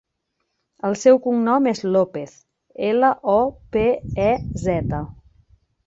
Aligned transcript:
El 0.89 0.95
seu 1.01 1.19
cognom 1.25 1.69
és 1.73 1.83
Lopez: 1.97 2.35
ela, 2.91 3.13
o, 3.37 3.39
pe, 3.77 3.87
e, 4.29 4.31
zeta. 4.67 5.09